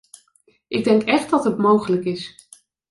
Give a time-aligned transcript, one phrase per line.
[0.67, 2.47] Ik denk echt dat het mogelijk is.